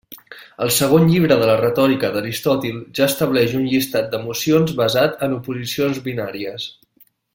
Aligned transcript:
El 0.67 0.69
segon 0.75 1.03
llibre 1.09 1.35
de 1.41 1.49
la 1.49 1.57
Retòrica 1.59 2.09
d'Aristòtil 2.15 2.79
ja 2.99 3.03
estableix 3.09 3.53
un 3.59 3.69
llistat 3.75 4.09
d'emocions 4.15 4.75
basat 4.81 5.23
en 5.29 5.37
oposicions 5.37 6.01
binàries. 6.09 6.67